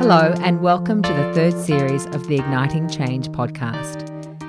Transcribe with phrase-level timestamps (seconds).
[0.00, 4.06] Hello, and welcome to the third series of the Igniting Change podcast.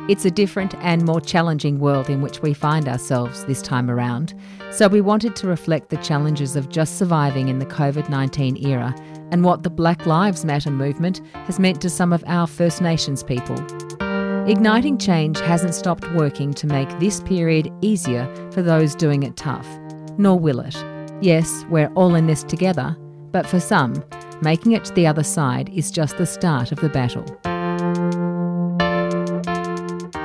[0.08, 4.36] It's a different and more challenging world in which we find ourselves this time around,
[4.72, 8.96] so we wanted to reflect the challenges of just surviving in the COVID 19 era
[9.32, 13.24] and what the Black Lives Matter movement has meant to some of our First Nations
[13.24, 13.58] people.
[14.48, 19.68] Igniting Change hasn't stopped working to make this period easier for those doing it tough,
[20.20, 20.76] nor will it.
[21.22, 22.96] Yes, we're all in this together,
[23.32, 23.96] but for some,
[24.42, 27.26] making it to the other side is just the start of the battle.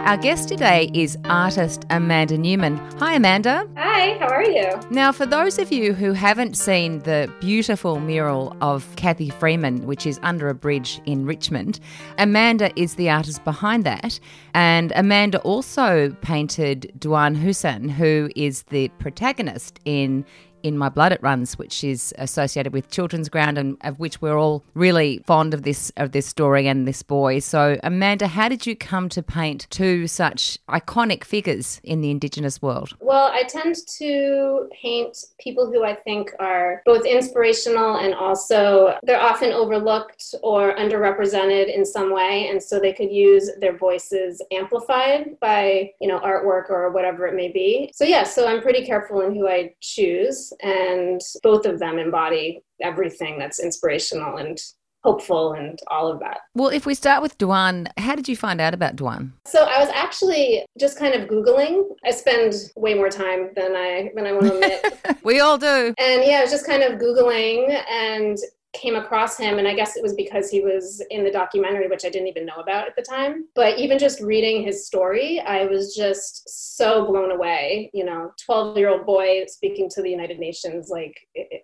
[0.05, 2.77] Our guest today is artist Amanda Newman.
[2.99, 3.67] Hi, Amanda.
[3.77, 4.71] Hi, how are you?
[4.91, 10.07] Now, for those of you who haven't seen the beautiful mural of Cathy Freeman, which
[10.07, 11.81] is under a bridge in Richmond,
[12.19, 14.21] Amanda is the artist behind that.
[14.53, 20.27] And Amanda also painted Dujuan Hoosan, who is the protagonist in
[20.65, 24.39] in My Blood It Runs, which is associated with Children's Ground, and of which we're
[24.39, 27.39] all really fond of this of this story and this boy.
[27.39, 32.63] So, Amanda, how did you come to paint two such iconic figures in the Indigenous
[32.63, 32.97] world?
[33.01, 39.21] Well, I tend to paint people who I think are both inspirational and also they're
[39.21, 45.39] often overlooked or underrepresented in some way, and so they could use their voices amplified
[45.41, 47.91] by you know artwork or whatever it may be.
[47.95, 52.63] So yeah, so I'm pretty careful in who I choose and both of them embody
[52.81, 54.59] everything that's inspirational and
[55.05, 56.39] hopeful and all of that.
[56.55, 59.33] Well, if we start with Dujuan, how did you find out about Dujuan?
[59.45, 61.85] So I was actually just kind of googling.
[62.05, 65.19] I spend way more time than I than I want to admit.
[65.23, 65.95] we all do.
[65.99, 68.39] And yeah, I was just kind of googling and
[68.75, 72.05] came across him and i guess it was because he was in the documentary which
[72.05, 73.45] i didn't even know about at the time.
[73.55, 77.91] But even just reading his story i was just so blown away.
[77.95, 81.17] You know 12 year old boy speaking to the united nations like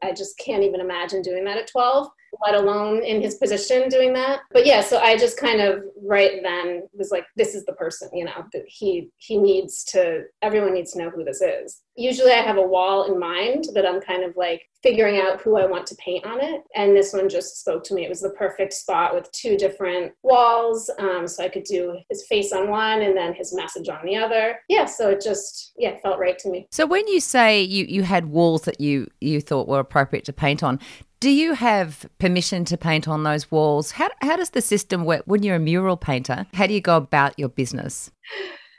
[0.03, 2.09] i just can't even imagine doing that at 12
[2.45, 4.41] let alone in his position doing that.
[4.51, 8.09] But yeah, so I just kind of right then was like, this is the person,
[8.13, 11.83] you know, that he he needs to everyone needs to know who this is.
[11.97, 15.59] Usually I have a wall in mind that I'm kind of like figuring out who
[15.59, 16.63] I want to paint on it.
[16.75, 18.05] And this one just spoke to me.
[18.05, 20.91] It was the perfect spot with two different walls.
[20.99, 24.17] Um, so I could do his face on one and then his message on the
[24.17, 24.59] other.
[24.69, 26.67] Yeah, so it just yeah, felt right to me.
[26.71, 30.33] So when you say you, you had walls that you, you thought were appropriate to
[30.33, 30.81] paint on,
[31.21, 33.93] do you have permission to paint on those walls?
[33.93, 36.47] How, how does the system work when you're a mural painter?
[36.55, 38.11] How do you go about your business?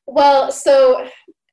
[0.07, 1.07] Well, so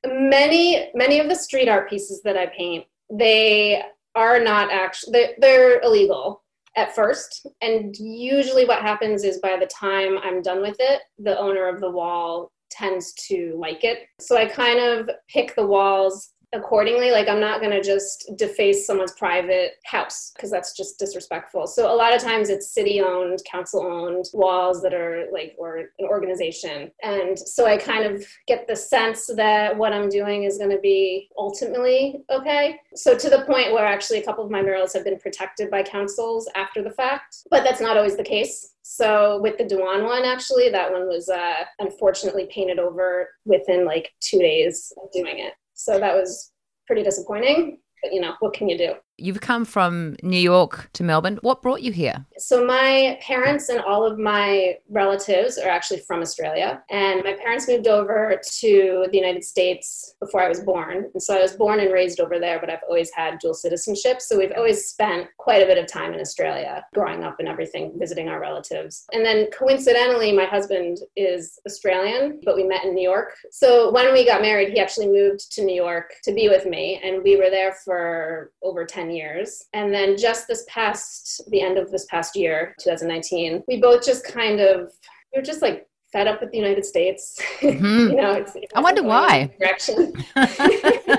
[0.05, 3.83] many many of the street art pieces that I paint, they
[4.15, 6.43] are not actually they're, they're illegal
[6.75, 11.37] at first, and usually what happens is by the time I'm done with it, the
[11.37, 14.07] owner of the wall tends to like it.
[14.19, 17.11] So I kind of pick the walls accordingly.
[17.11, 21.67] Like I'm not going to just deface someone's private house because that's just disrespectful.
[21.67, 25.77] So a lot of times it's city owned, council owned walls that are like or
[25.77, 26.91] an organization.
[27.03, 30.79] And so I kind of get the sense that what I'm doing is going to
[30.79, 32.79] be ultimately okay.
[32.95, 35.83] So to the point where actually a couple of my murals have been protected by
[35.83, 38.73] councils after the fact, but that's not always the case.
[38.81, 44.11] So with the Dujuan one, actually, that one was uh, unfortunately painted over within like
[44.19, 45.53] two days of doing it.
[45.79, 46.51] So that was
[46.87, 47.79] pretty disappointing.
[48.03, 48.93] But you know, what can you do?
[49.19, 51.39] You've come from New York to Melbourne.
[51.41, 52.25] What brought you here?
[52.37, 56.81] So, my parents and all of my relatives are actually from Australia.
[56.89, 61.09] And my parents moved over to the United States before I was born.
[61.13, 64.21] And so, I was born and raised over there, but I've always had dual citizenship.
[64.21, 67.93] So, we've always spent quite a bit of time in Australia, growing up and everything,
[67.99, 69.05] visiting our relatives.
[69.11, 73.33] And then, coincidentally, my husband is Australian, but we met in New York.
[73.51, 77.01] So, when we got married, he actually moved to New York to be with me.
[77.03, 79.65] And we were there for over 10 years.
[79.73, 84.25] And then just this past, the end of this past year, 2019, we both just
[84.25, 84.91] kind of,
[85.33, 87.39] we were just like fed up with the United States.
[87.59, 88.11] Mm-hmm.
[88.11, 89.53] you know, it's, it's I wonder why.
[89.59, 90.13] Direction.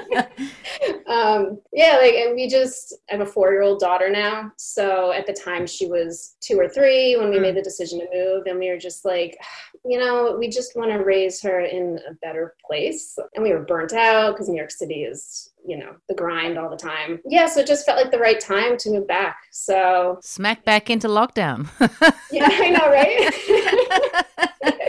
[1.81, 4.53] yeah, like, and we just, I have a four year old daughter now.
[4.59, 7.43] So at the time she was two or three when we mm.
[7.43, 8.45] made the decision to move.
[8.45, 9.39] And we were just like,
[9.87, 13.19] you know, we just want to raise her in a better place.
[13.35, 16.71] And we were burnt out because New York City is you know the grind all
[16.71, 20.19] the time yeah so it just felt like the right time to move back so
[20.23, 21.69] smack back into lockdown
[22.33, 24.75] yeah i know right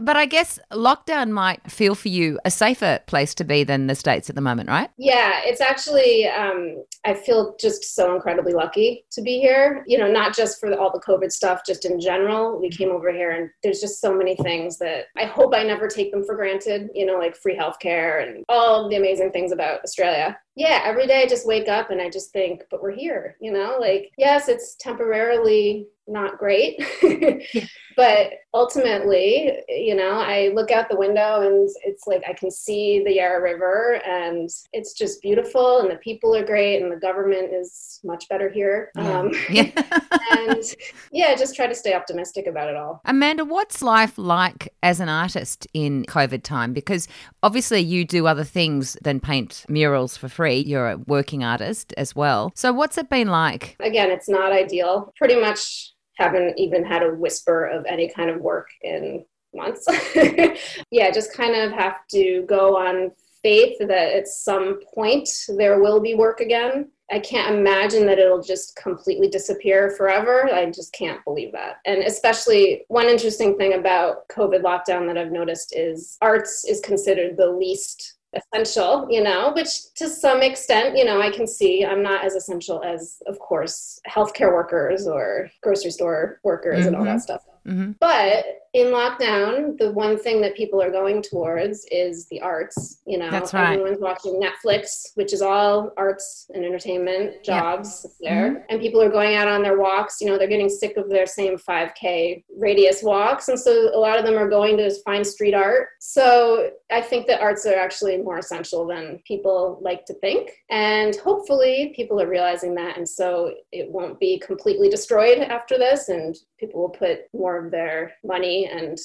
[0.00, 3.94] but I guess lockdown might feel for you a safer place to be than the
[3.94, 4.90] States at the moment, right?
[4.98, 9.84] Yeah, it's actually, um, I feel just so incredibly lucky to be here.
[9.86, 12.60] You know, not just for all the COVID stuff, just in general.
[12.60, 15.88] We came over here and there's just so many things that I hope I never
[15.88, 19.82] take them for granted, you know, like free healthcare and all the amazing things about
[19.82, 23.36] Australia yeah, every day I just wake up and I just think, but we're here,
[23.40, 26.80] you know, like, yes, it's temporarily not great.
[27.96, 33.02] but ultimately, you know, I look out the window and it's like I can see
[33.04, 37.52] the Yarra River and it's just beautiful and the people are great and the government
[37.52, 38.90] is much better here.
[38.96, 39.18] Yeah.
[39.18, 39.70] Um, yeah.
[40.30, 40.62] and
[41.10, 43.00] yeah, just try to stay optimistic about it all.
[43.04, 46.72] Amanda, what's life like as an artist in COVID time?
[46.72, 47.08] Because
[47.42, 50.58] obviously you do other things than paint murals for free.
[50.58, 52.52] You're a working artist as well.
[52.54, 53.76] So what's it been like?
[53.80, 55.12] Again, it's not ideal.
[55.16, 59.24] Pretty much haven't even had a whisper of any kind of work in
[59.54, 59.86] months.
[60.90, 63.10] yeah, just kind of have to go on
[63.42, 66.90] faith that at some point there will be work again.
[67.12, 70.50] I can't imagine that it'll just completely disappear forever.
[70.52, 71.76] I just can't believe that.
[71.84, 77.36] And especially one interesting thing about COVID lockdown that I've noticed is arts is considered
[77.36, 82.02] the least essential, you know, which to some extent, you know, I can see I'm
[82.02, 86.88] not as essential as, of course, healthcare workers or grocery store workers mm-hmm.
[86.88, 87.18] and all that mm-hmm.
[87.18, 87.42] stuff.
[87.66, 87.92] Mm-hmm.
[88.00, 88.44] But
[88.76, 93.00] in lockdown, the one thing that people are going towards is the arts.
[93.06, 93.72] You know, That's right.
[93.72, 98.34] everyone's watching Netflix, which is all arts and entertainment jobs yeah.
[98.34, 98.50] there.
[98.50, 98.62] Mm-hmm.
[98.68, 100.20] And people are going out on their walks.
[100.20, 103.48] You know, they're getting sick of their same 5K radius walks.
[103.48, 105.88] And so a lot of them are going to find street art.
[105.98, 110.50] So I think that arts are actually more essential than people like to think.
[110.68, 112.98] And hopefully people are realizing that.
[112.98, 116.10] And so it won't be completely destroyed after this.
[116.10, 118.98] And people will put more of their money and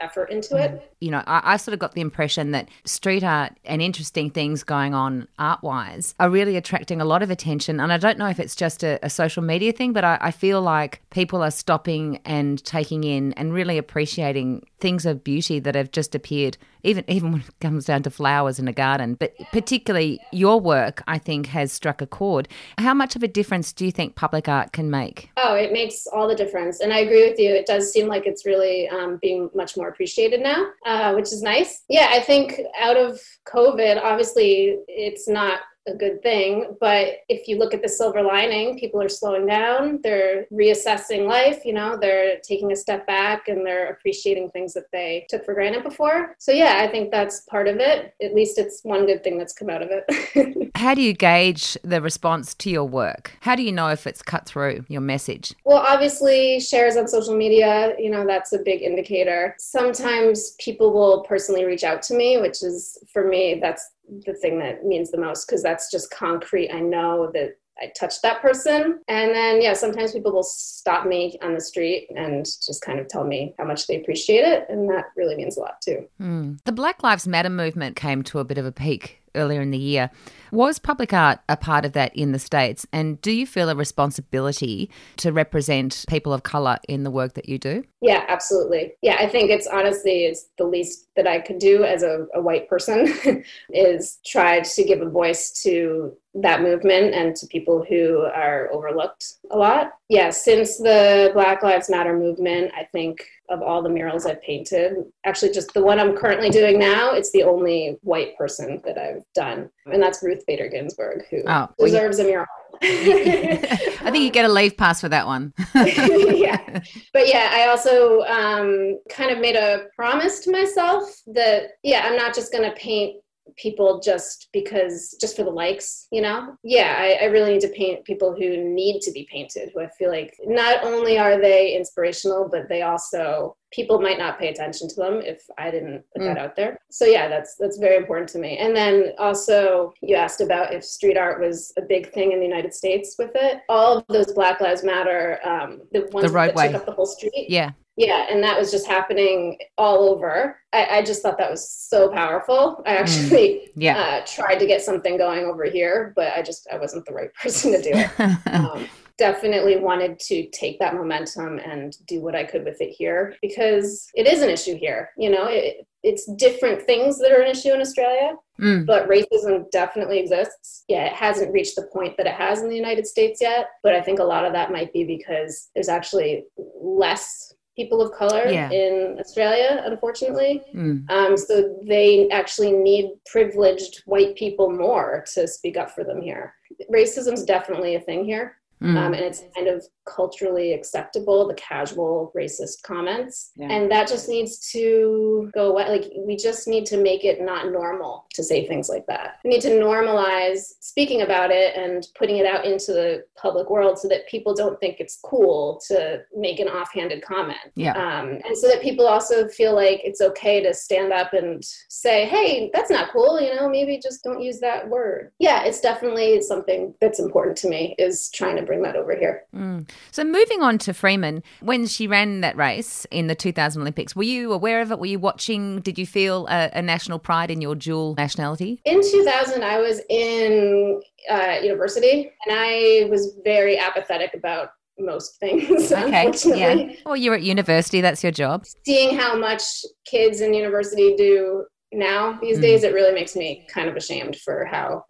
[0.00, 0.72] effort into it.
[0.72, 0.82] Mm.
[1.00, 4.64] You know, I, I, sort of got the impression that street art and interesting things
[4.64, 7.80] going on art wise are really attracting a lot of attention.
[7.80, 10.30] And I don't know if it's just a, a social media thing, but I, I,
[10.30, 15.74] feel like people are stopping and taking in and really appreciating things of beauty that
[15.74, 19.14] have just appeared, even even when it comes down to flowers in a garden.
[19.14, 22.48] But particularly your work, I think, has struck a chord.
[22.78, 25.30] How much of a difference do you think public art can make?
[25.36, 26.80] Oh, it makes all the difference.
[26.80, 27.50] And I agree with you.
[27.50, 31.42] It does seem like it's really um, being much more appreciated now, uh, which is
[31.42, 31.82] nice.
[31.88, 36.76] Yeah, I think out of COVID, obviously, it's not a good thing.
[36.80, 41.64] But if you look at the silver lining, people are slowing down, they're reassessing life,
[41.64, 45.54] you know, they're taking a step back and they're appreciating things that they took for
[45.54, 46.36] granted before.
[46.38, 48.14] So, yeah, I think that's part of it.
[48.22, 50.70] At least it's one good thing that's come out of it.
[50.74, 53.32] How do you gauge the response to your work?
[53.40, 55.54] How do you know if it's cut through your message?
[55.64, 59.54] Well, obviously, shares on social media, you know, that's a big indicator.
[59.58, 63.90] Sometimes people will personally reach out to me, which is for me, that's
[64.26, 66.70] the thing that means the most because that's just concrete.
[66.70, 69.00] I know that I touched that person.
[69.08, 73.08] And then, yeah, sometimes people will stop me on the street and just kind of
[73.08, 74.66] tell me how much they appreciate it.
[74.68, 76.06] And that really means a lot too.
[76.20, 76.58] Mm.
[76.64, 79.78] The Black Lives Matter movement came to a bit of a peak earlier in the
[79.78, 80.10] year.
[80.52, 82.86] Was public art a part of that in the States?
[82.92, 87.48] And do you feel a responsibility to represent people of colour in the work that
[87.48, 87.84] you do?
[88.00, 88.94] Yeah, absolutely.
[89.02, 92.40] Yeah, I think it's honestly it's the least that I could do as a, a
[92.40, 98.20] white person is try to give a voice to that movement and to people who
[98.20, 99.92] are overlooked a lot.
[100.08, 104.96] Yeah, since the Black Lives Matter movement, I think of all the murals I've painted,
[105.26, 109.24] actually just the one I'm currently doing now, it's the only white person that I've
[109.34, 109.70] done.
[109.86, 112.46] And that's Ruth Bader Ginsburg, who oh, deserves well, you- a mural.
[112.82, 115.52] I think you get a leave pass for that one.
[115.74, 116.80] yeah.
[117.12, 122.16] But yeah, I also um, kind of made a promise to myself that, yeah, I'm
[122.16, 123.16] not just going to paint
[123.56, 126.56] people just because just for the likes you know?
[126.62, 129.88] Yeah I, I, really need to paint people who need to be painted who i
[129.98, 134.88] feel like not only are they inspirational but they also people might not pay attention
[134.88, 136.26] to them if i didn't put mm.
[136.26, 136.78] that out there.
[136.90, 138.58] So yeah that's that's very important to me.
[138.58, 142.46] And then also you asked about if street art was a big thing in the
[142.46, 143.60] united states with it.
[143.68, 147.06] All of those black lives matter um the ones the that took up the whole
[147.06, 147.46] street.
[147.48, 151.68] Yeah yeah and that was just happening all over i, I just thought that was
[151.68, 153.00] so powerful i mm.
[153.00, 153.70] actually mm.
[153.76, 153.98] yeah.
[153.98, 157.32] uh, tried to get something going over here but i just i wasn't the right
[157.42, 158.86] person to do it um,
[159.18, 164.08] definitely wanted to take that momentum and do what i could with it here because
[164.14, 167.74] it is an issue here you know it, it's different things that are an issue
[167.74, 168.86] in australia mm.
[168.86, 172.76] but racism definitely exists yeah it hasn't reached the point that it has in the
[172.76, 176.44] united states yet but i think a lot of that might be because there's actually
[176.80, 178.70] less people of color yeah.
[178.70, 180.62] in Australia, unfortunately.
[180.74, 181.10] Mm.
[181.10, 181.54] Um, so
[181.86, 186.54] they actually need privileged white people more to speak up for them here.
[186.92, 188.46] Racism is definitely a thing here.
[188.82, 188.96] mm.
[188.96, 193.52] um, and it's kind of culturally acceptable the casual racist comments.
[193.56, 193.68] Yeah.
[193.70, 195.88] and that just needs to go away.
[195.88, 199.38] Like we just need to make it not normal to say things like that.
[199.44, 203.98] We need to normalize speaking about it and putting it out into the public world
[203.98, 207.58] so that people don't think it's cool to make an offhanded comment.
[207.74, 207.92] Yeah.
[207.92, 212.26] Um, and so that people also feel like it's okay to stand up and say
[212.26, 215.32] hey that's not cool you know maybe just don't use that word.
[215.38, 219.44] Yeah it's definitely something that's important to me is trying to bring that over here.
[219.54, 219.88] Mm.
[220.10, 224.22] So moving on to freeman when she ran that race in the 2000 olympics were
[224.22, 227.60] you aware of it were you watching did you feel a, a national pride in
[227.60, 234.34] your dual nationality in 2000 i was in uh, university and i was very apathetic
[234.34, 235.92] about most things.
[235.92, 236.32] Okay.
[236.44, 236.92] Yeah.
[237.04, 238.00] Well, you're at university.
[238.00, 238.64] That's your job.
[238.84, 239.62] Seeing how much
[240.04, 242.62] kids in university do now these mm.
[242.62, 245.04] days, it really makes me kind of ashamed for how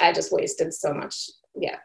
[0.00, 1.30] I just wasted so much.
[1.54, 1.76] Yeah.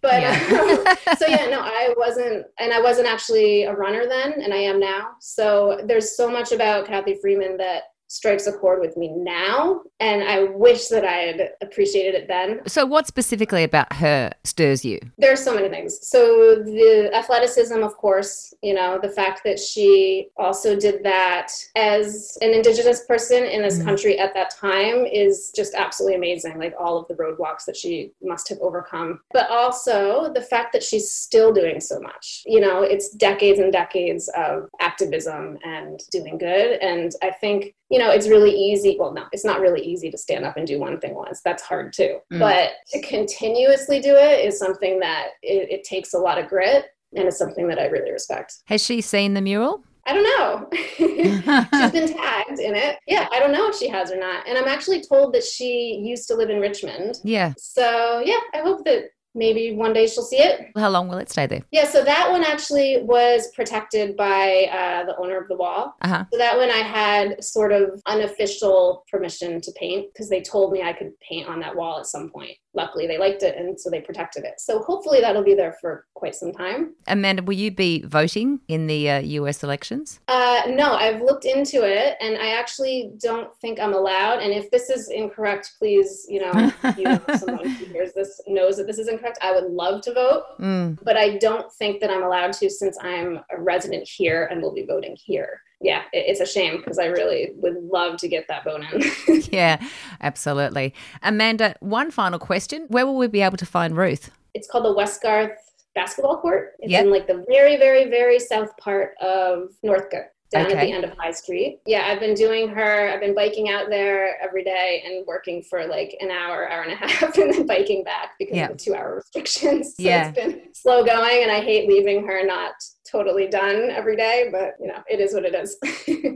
[0.00, 0.32] But yeah.
[0.32, 4.58] Um, so yeah, no, I wasn't, and I wasn't actually a runner then, and I
[4.58, 5.10] am now.
[5.20, 10.22] So there's so much about Cathy Freeman that strikes a chord with me now and
[10.22, 12.60] i wish that i had appreciated it then.
[12.66, 14.98] So what specifically about her stirs you?
[15.18, 16.06] There's so many things.
[16.06, 22.36] So the athleticism of course you know the fact that she also did that as
[22.40, 23.84] an indigenous person in this mm.
[23.84, 28.12] country at that time is just absolutely amazing like all of the roadblocks that she
[28.22, 29.20] must have overcome.
[29.32, 32.42] But also the fact that she's still doing so much.
[32.46, 36.78] You know it's decades and decades of activism and doing good.
[36.80, 38.96] And i think you know, it's really easy.
[38.98, 41.40] Well, no, it's not really easy to stand up and do one thing once.
[41.42, 42.18] That's hard too.
[42.32, 42.38] Mm.
[42.38, 46.86] But to continuously do it is something that it, it takes a lot of grit
[47.14, 48.54] and it's something that I really respect.
[48.66, 49.82] Has she seen the mural?
[50.06, 50.68] I don't know.
[50.96, 52.98] She's been tagged in it.
[53.06, 54.48] Yeah, I don't know if she has or not.
[54.48, 57.20] And I'm actually told that she used to live in Richmond.
[57.24, 57.52] Yeah.
[57.58, 60.68] So, yeah, I hope that maybe one day she'll see it.
[60.76, 61.62] How long will it stay there?
[61.70, 65.94] Yeah, so that one actually was protected by uh, the owner of the wall.
[66.02, 66.24] Uh-huh.
[66.32, 70.82] So that one I had sort of unofficial permission to paint because they told me
[70.82, 73.90] I could paint on that wall at some point luckily they liked it and so
[73.90, 74.60] they protected it.
[74.60, 76.94] So hopefully that'll be there for quite some time.
[77.08, 80.20] Amanda, will you be voting in the uh, US elections?
[80.28, 84.38] Uh, no, I've looked into it and I actually don't think I'm allowed.
[84.38, 88.76] And if this is incorrect, please, you know, you know someone who hears this knows
[88.76, 89.38] that this is incorrect.
[89.42, 90.98] I would love to vote, mm.
[91.02, 94.74] but I don't think that I'm allowed to since I'm a resident here and will
[94.74, 98.64] be voting here yeah, it's a shame because I really would love to get that
[98.64, 99.42] bone in.
[99.52, 99.80] yeah,
[100.20, 100.92] absolutely.
[101.22, 102.86] Amanda, one final question.
[102.88, 104.30] Where will we be able to find Ruth?
[104.54, 105.54] It's called the Westgarth
[105.94, 106.74] basketball court.
[106.80, 107.04] It's yep.
[107.04, 110.76] in like the very, very, very south part of Northcote down okay.
[110.76, 111.80] at the end of High Street.
[111.86, 115.86] Yeah, I've been doing her, I've been biking out there every day and working for
[115.86, 118.68] like an hour, hour and a half, and then biking back because yeah.
[118.68, 119.94] of the two hour restrictions.
[119.98, 120.28] So yeah.
[120.28, 122.72] it's been slow going and I hate leaving her not
[123.10, 125.76] totally done every day, but you know, it is what it is.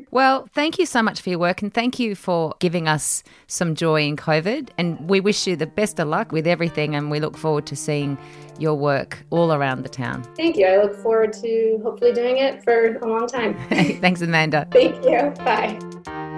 [0.10, 3.74] well, thank you so much for your work and thank you for giving us some
[3.74, 4.70] joy in COVID.
[4.78, 7.76] And we wish you the best of luck with everything and we look forward to
[7.76, 8.18] seeing
[8.58, 10.22] your work all around the town.
[10.36, 10.66] Thank you.
[10.66, 13.56] I look forward to hopefully doing it for a long time.
[13.68, 14.66] Thanks, Amanda.
[14.70, 15.30] Thank you.
[15.44, 15.78] Bye.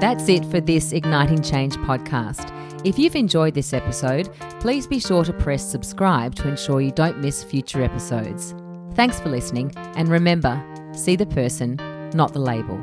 [0.00, 2.50] That's it for this Igniting Change podcast.
[2.84, 4.28] If you've enjoyed this episode,
[4.60, 8.54] please be sure to press subscribe to ensure you don't miss future episodes.
[8.94, 10.62] Thanks for listening, and remember
[10.94, 11.76] see the person,
[12.14, 12.78] not the label.